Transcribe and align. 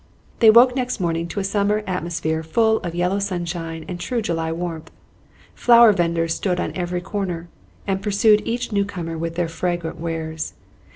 They 0.39 0.49
woke 0.49 0.75
next 0.75 0.99
morning 0.99 1.27
to 1.27 1.39
a 1.39 1.43
summer 1.43 1.83
atmosphere 1.85 2.41
full 2.41 2.77
of 2.79 2.95
yellow 2.95 3.19
sunshine 3.19 3.85
and 3.87 3.99
true 3.99 4.19
July 4.19 4.51
warmth. 4.51 4.89
Flower 5.53 5.93
vendors 5.93 6.33
stood 6.33 6.59
on 6.59 6.73
every 6.75 7.01
corner, 7.01 7.49
and 7.85 8.01
pursued 8.01 8.41
each 8.43 8.71
newcomer 8.71 9.15
with 9.15 9.35
their 9.35 9.47
fragrant 9.47 9.99
wares. 9.99 10.55